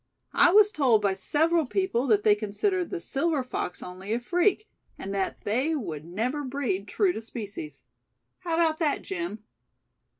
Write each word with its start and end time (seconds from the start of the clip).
I 0.33 0.51
was 0.51 0.71
told 0.71 1.03
by 1.03 1.13
several 1.13 1.67
people 1.67 2.07
that 2.07 2.23
they 2.23 2.33
considered 2.33 2.89
the 2.89 2.99
silver 2.99 3.43
fox 3.43 3.83
only 3.83 4.13
a 4.13 4.19
freak, 4.19 4.67
and 4.97 5.13
that 5.13 5.41
they 5.41 5.75
would 5.75 6.05
never 6.05 6.43
breed 6.43 6.87
true 6.87 7.13
to 7.13 7.21
species. 7.21 7.83
How 8.39 8.55
about 8.55 8.79
that, 8.79 9.03
Jim?" 9.03 9.43